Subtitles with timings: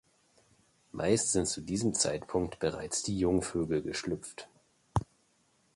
[0.93, 4.49] Meist sind zu diesem Zeitpunkt bereits die Jungvögel geschlüpft.